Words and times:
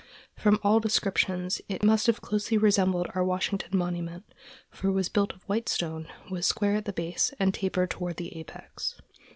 From 0.35 0.59
all 0.63 0.79
descriptions, 0.79 1.61
it 1.69 1.83
must 1.83 2.07
have 2.07 2.21
closely 2.21 2.57
resembled 2.57 3.05
our 3.13 3.23
Washington 3.23 3.77
monument; 3.77 4.25
for 4.71 4.87
it 4.87 4.93
was 4.93 5.09
built 5.09 5.31
of 5.33 5.43
white 5.43 5.69
stone, 5.69 6.07
was 6.27 6.47
square 6.47 6.73
at 6.73 6.85
the 6.85 6.91
base, 6.91 7.35
and 7.39 7.53
tapered 7.53 7.91
toward 7.91 8.17
the 8.17 8.35
apex. 8.35 8.95